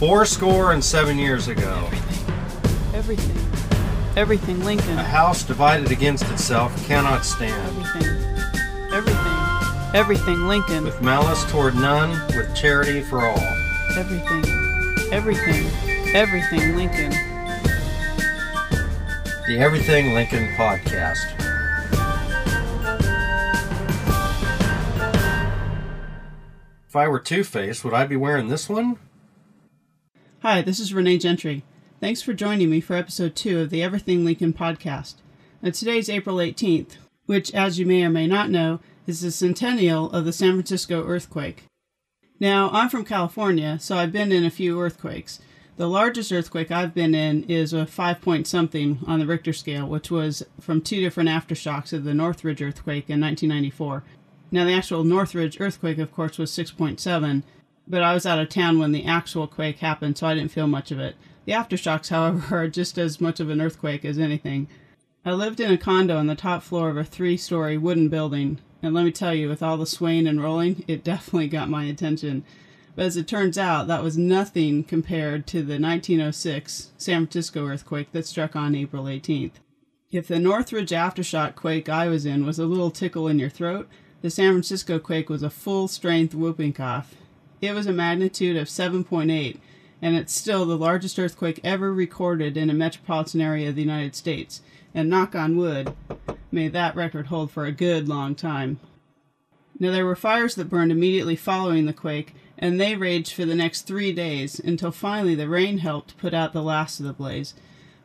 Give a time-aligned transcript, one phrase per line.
[0.00, 1.90] Four score and seven years ago,
[2.94, 3.36] Everything.
[4.16, 4.98] Everything Lincoln.
[4.98, 7.76] a house divided against itself cannot stand.
[7.84, 8.94] Everything.
[8.94, 9.94] Everything.
[9.94, 10.84] Everything Lincoln.
[10.84, 13.38] With malice toward none, with charity for all.
[13.94, 14.42] Everything.
[15.12, 15.66] Everything.
[16.14, 17.10] Everything Lincoln.
[19.46, 21.36] The Everything Lincoln Podcast.
[26.88, 28.98] If I were Two Face, would I be wearing this one?
[30.42, 31.64] Hi, this is Renee Gentry.
[32.00, 35.16] Thanks for joining me for episode two of the Everything Lincoln podcast.
[35.60, 36.92] Now, today's April 18th,
[37.26, 41.06] which, as you may or may not know, is the centennial of the San Francisco
[41.06, 41.64] earthquake.
[42.40, 45.40] Now, I'm from California, so I've been in a few earthquakes.
[45.76, 49.86] The largest earthquake I've been in is a five point something on the Richter scale,
[49.86, 54.04] which was from two different aftershocks of the Northridge earthquake in 1994.
[54.50, 57.42] Now, the actual Northridge earthquake, of course, was 6.7,
[57.86, 60.66] but I was out of town when the actual quake happened, so I didn't feel
[60.66, 61.16] much of it.
[61.44, 64.68] The aftershocks, however, are just as much of an earthquake as anything.
[65.24, 68.58] I lived in a condo on the top floor of a three story wooden building,
[68.82, 71.84] and let me tell you, with all the swaying and rolling, it definitely got my
[71.84, 72.44] attention.
[72.96, 78.12] But as it turns out, that was nothing compared to the 1906 San Francisco earthquake
[78.12, 79.52] that struck on April 18th.
[80.10, 83.88] If the Northridge aftershock quake I was in was a little tickle in your throat,
[84.22, 87.14] the San Francisco quake was a full strength whooping cough.
[87.60, 89.58] It was a magnitude of 7.8,
[90.00, 94.16] and it's still the largest earthquake ever recorded in a metropolitan area of the United
[94.16, 94.62] States.
[94.94, 95.94] And knock on wood,
[96.50, 98.80] may that record hold for a good long time.
[99.78, 103.54] Now, there were fires that burned immediately following the quake, and they raged for the
[103.54, 107.54] next three days until finally the rain helped put out the last of the blaze.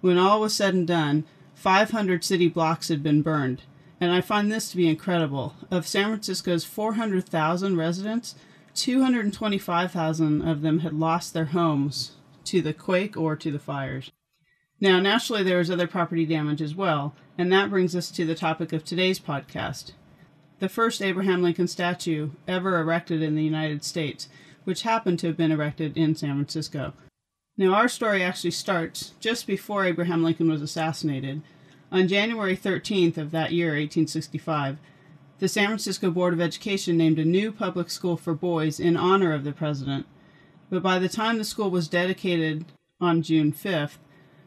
[0.01, 1.23] When all was said and done,
[1.55, 3.63] 500 city blocks had been burned.
[3.99, 5.55] And I find this to be incredible.
[5.71, 8.35] Of San Francisco's 400,000 residents,
[8.75, 12.11] 225,000 of them had lost their homes
[12.45, 14.11] to the quake or to the fires.
[14.79, 18.35] Now, naturally, there was other property damage as well, and that brings us to the
[18.35, 19.91] topic of today's podcast
[20.59, 24.29] the first Abraham Lincoln statue ever erected in the United States,
[24.63, 26.93] which happened to have been erected in San Francisco.
[27.57, 31.41] Now, our story actually starts just before Abraham Lincoln was assassinated.
[31.91, 34.77] On January 13th of that year, 1865,
[35.39, 39.33] the San Francisco Board of Education named a new public school for boys in honor
[39.33, 40.05] of the president.
[40.69, 42.65] But by the time the school was dedicated
[43.01, 43.97] on June 5th,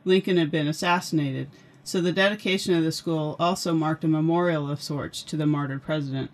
[0.04, 1.50] Lincoln had been assassinated,
[1.84, 5.82] so the dedication of the school also marked a memorial of sorts to the martyred
[5.82, 6.31] president.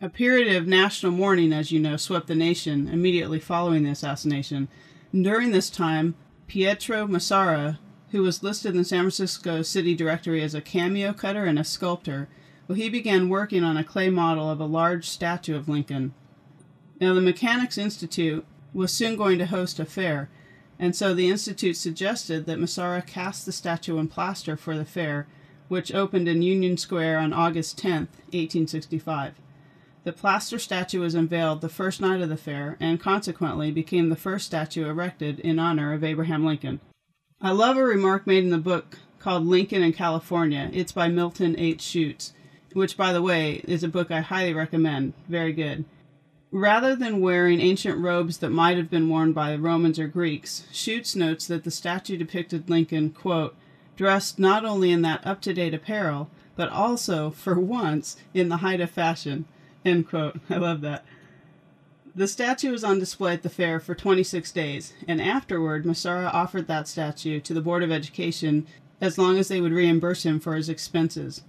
[0.00, 4.68] A period of national mourning, as you know, swept the nation immediately following the assassination.
[5.12, 6.14] During this time,
[6.46, 7.78] Pietro Mezzara,
[8.10, 11.64] who was listed in the San Francisco City Directory as a cameo cutter and a
[11.64, 12.28] sculptor,
[12.66, 16.14] well, he began working on a clay model of a large statue of Lincoln.
[17.00, 20.30] Now, the Mechanics Institute was soon going to host a fair,
[20.78, 25.26] and so the Institute suggested that Mezzara cast the statue in plaster for the fair,
[25.68, 27.92] which opened in Union Square on August 10,
[28.32, 29.34] 1865.
[30.04, 34.16] The plaster statue was unveiled the first night of the fair and consequently became the
[34.16, 36.80] first statue erected in honor of Abraham Lincoln.
[37.40, 40.70] I love a remark made in the book called Lincoln in California.
[40.74, 41.80] It's by Milton H.
[41.80, 42.34] Shutes,
[42.74, 45.14] which, by the way, is a book I highly recommend.
[45.28, 45.84] Very good.
[46.50, 50.66] Rather than wearing ancient robes that might have been worn by the Romans or Greeks,
[50.70, 53.56] Shutes notes that the statue depicted Lincoln, quote,
[53.96, 58.58] dressed not only in that up to date apparel, but also, for once, in the
[58.58, 59.46] height of fashion.
[59.84, 60.38] End quote.
[60.50, 61.04] I love that.
[62.14, 66.68] The statue was on display at the fair for 26 days, and afterward, Mezzara offered
[66.68, 68.66] that statue to the Board of Education
[69.00, 71.42] as long as they would reimburse him for his expenses.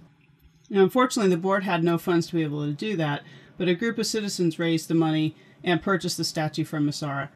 [0.68, 3.22] Now, unfortunately, the board had no funds to be able to do that,
[3.56, 7.28] but a group of citizens raised the money and purchased the statue from Mezzara.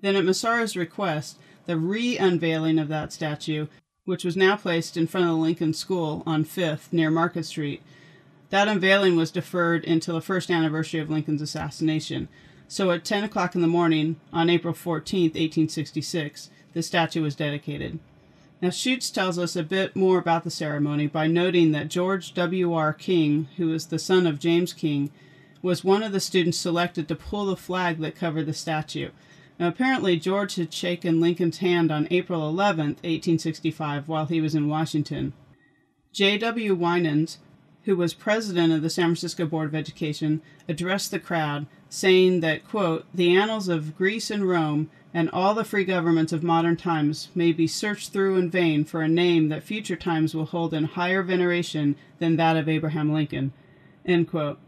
[0.00, 3.66] Then, at Mezzara's request, the re unveiling of that statue,
[4.04, 7.82] which was now placed in front of the Lincoln School on 5th near Market Street,
[8.50, 12.28] that unveiling was deferred until the first anniversary of Lincoln's assassination.
[12.68, 17.98] So, at 10 o'clock in the morning on April 14, 1866, the statue was dedicated.
[18.62, 22.92] Now, Shutes tells us a bit more about the ceremony by noting that George W.R.
[22.92, 25.10] King, who was the son of James King,
[25.60, 29.10] was one of the students selected to pull the flag that covered the statue.
[29.58, 34.68] Now, apparently, George had shaken Lincoln's hand on April 11, 1865, while he was in
[34.68, 35.32] Washington.
[36.12, 36.74] J.W.
[36.74, 37.38] Winans,
[37.84, 42.66] who was president of the San Francisco Board of Education, addressed the crowd, saying that,
[42.66, 47.28] quote, the annals of Greece and Rome and all the free governments of modern times
[47.34, 50.84] may be searched through in vain for a name that future times will hold in
[50.84, 53.52] higher veneration than that of Abraham Lincoln.
[54.04, 54.58] End quote.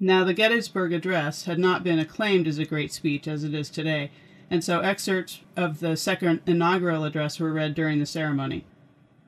[0.00, 3.70] Now, the Gettysburg Address had not been acclaimed as a great speech as it is
[3.70, 4.10] today,
[4.50, 8.64] and so excerpts of the second inaugural address were read during the ceremony.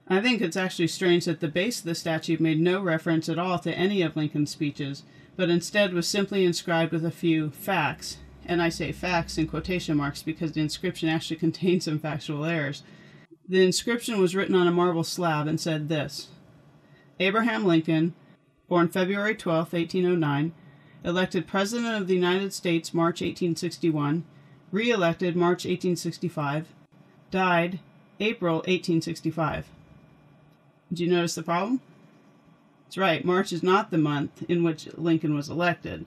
[0.08, 3.40] I think it's actually strange that the base of the statue made no reference at
[3.40, 5.02] all to any of Lincoln's speeches,
[5.34, 9.96] but instead was simply inscribed with a few facts, and I say facts in quotation
[9.96, 12.84] marks because the inscription actually contains some factual errors.
[13.48, 16.28] The inscription was written on a marble slab and said this
[17.18, 18.14] Abraham Lincoln,
[18.68, 20.52] born February 12, 1809,
[21.04, 24.24] elected President of the United States March 1861,
[24.70, 26.68] re elected March 1865,
[27.32, 27.80] died
[28.20, 29.66] April 1865.
[30.88, 31.80] Did you notice the problem?
[32.84, 36.06] That's right, March is not the month in which Lincoln was elected.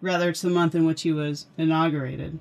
[0.00, 2.38] Rather, it's the month in which he was inaugurated.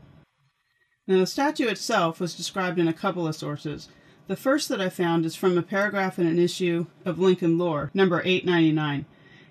[1.08, 3.90] Now, the statue itself was described in a couple of sources.
[4.28, 7.92] The first that I found is from a paragraph in an issue of Lincoln Lore,
[7.94, 9.06] number 899.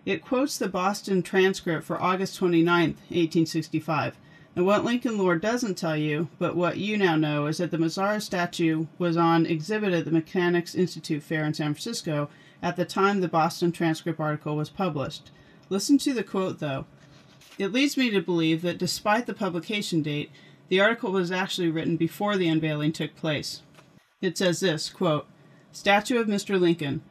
[0.05, 4.17] It quotes the Boston transcript for August 29, 1865.
[4.57, 7.77] And what Lincoln Lore doesn't tell you, but what you now know, is that the
[7.77, 12.31] Mezzara statue was on exhibit at the Mechanics Institute Fair in San Francisco
[12.63, 15.31] at the time the Boston transcript article was published.
[15.69, 16.87] Listen to the quote, though.
[17.59, 20.31] It leads me to believe that despite the publication date,
[20.69, 23.63] the article was actually written before the unveiling took place.
[24.23, 25.27] It says this quote,
[25.71, 26.59] Statue of Mr.
[26.59, 27.03] Lincoln.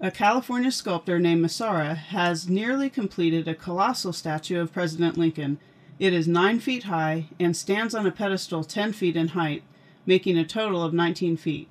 [0.00, 5.58] A California sculptor named Mezzara has nearly completed a colossal statue of President Lincoln.
[5.98, 9.62] It is nine feet high and stands on a pedestal 10 feet in height,
[10.06, 11.68] making a total of 19 feet.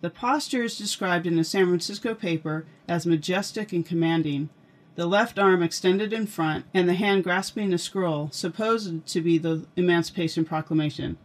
[0.00, 4.50] The posture is described in a San Francisco paper as majestic and commanding
[4.96, 9.36] the left arm extended in front, and the hand grasping a scroll, supposed to be
[9.36, 11.18] the Emancipation Proclamation.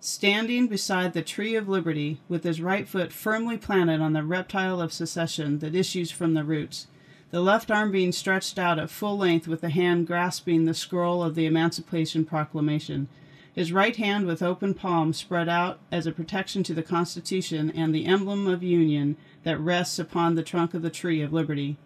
[0.00, 4.80] standing beside the tree of liberty with his right foot firmly planted on the reptile
[4.80, 6.88] of secession that issues from the roots,
[7.30, 11.22] the left arm being stretched out at full length with the hand grasping the scroll
[11.22, 13.08] of the Emancipation Proclamation,
[13.52, 17.94] his right hand with open palm spread out as a protection to the Constitution and
[17.94, 21.76] the emblem of Union that rests upon the trunk of the tree of liberty.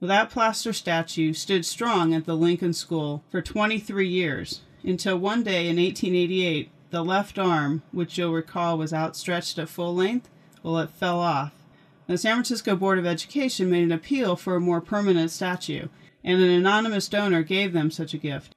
[0.00, 5.68] That plaster statue stood strong at the Lincoln School for 23 years until one day
[5.68, 10.30] in 1888, the left arm, which you'll recall was outstretched at full length,
[10.62, 11.52] well, it fell off.
[12.06, 15.88] The San Francisco Board of Education made an appeal for a more permanent statue,
[16.22, 18.54] and an anonymous donor gave them such a gift.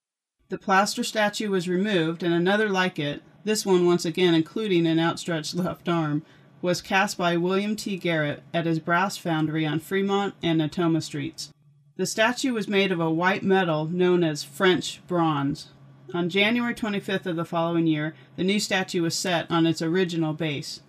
[0.49, 4.99] The plaster statue was removed, and another like it, this one once again including an
[4.99, 6.23] outstretched left arm,
[6.61, 7.99] was cast by William T.
[7.99, 11.51] Garratt at his brass foundry on Fremont and Natoma Streets.
[11.97, 15.69] The statue was made of a white metal known as French bronze.
[16.13, 20.33] On January 25th of the following year, the new statue was set on its original
[20.33, 20.81] base.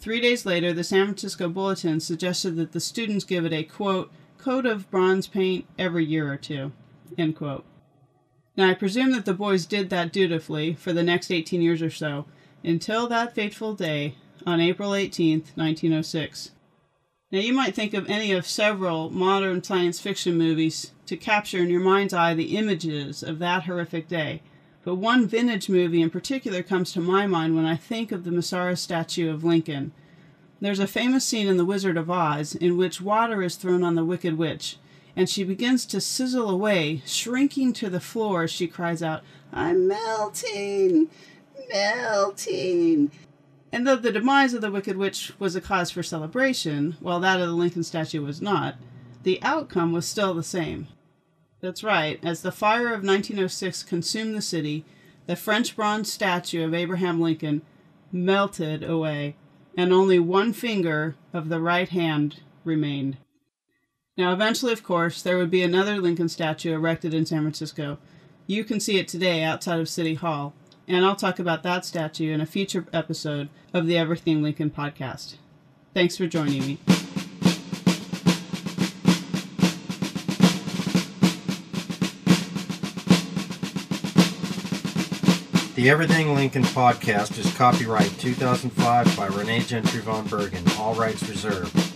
[0.00, 4.10] Three days later, the San Francisco Bulletin suggested that the students give it a quote,
[4.38, 6.72] coat of bronze paint every year or two.
[7.18, 7.64] End quote.
[8.56, 11.90] Now, I presume that the boys did that dutifully for the next 18 years or
[11.90, 12.26] so,
[12.64, 14.14] until that fateful day
[14.46, 16.50] on April 18, 1906.
[17.32, 21.70] Now, you might think of any of several modern science fiction movies to capture in
[21.70, 24.42] your mind's eye the images of that horrific day,
[24.84, 28.30] but one vintage movie in particular comes to my mind when I think of the
[28.30, 29.92] Mezzara statue of Lincoln.
[30.60, 33.94] There's a famous scene in The Wizard of Oz in which water is thrown on
[33.94, 34.78] the Wicked Witch,
[35.14, 39.86] and she begins to sizzle away, shrinking to the floor as she cries out, I'm
[39.86, 41.08] melting,
[41.72, 43.10] melting.
[43.72, 47.40] And though the demise of the Wicked Witch was a cause for celebration, while that
[47.40, 48.76] of the Lincoln statue was not,
[49.22, 50.88] the outcome was still the same.
[51.60, 54.84] That's right, as the fire of 1906 consumed the city,
[55.26, 57.62] the French bronze statue of Abraham Lincoln
[58.10, 59.36] melted away,
[59.76, 63.18] and only one finger of the right hand remained.
[64.16, 67.98] Now, eventually, of course, there would be another Lincoln statue erected in San Francisco.
[68.46, 70.54] You can see it today outside of City Hall,
[70.90, 75.36] and I'll talk about that statue in a future episode of the Everything Lincoln podcast.
[75.94, 76.78] Thanks for joining me.
[85.76, 91.89] The Everything Lincoln podcast is copyright 2005 by Renee Gentry von Bergen, all rights reserved.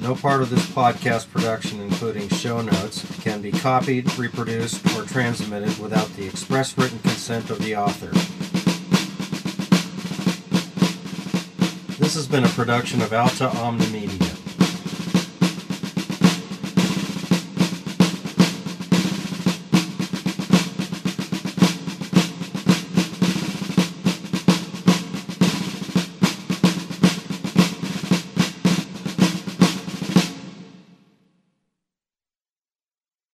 [0.00, 5.76] No part of this podcast production, including show notes, can be copied, reproduced, or transmitted
[5.78, 8.10] without the express written consent of the author.
[11.98, 14.37] This has been a production of Alta Omni Media.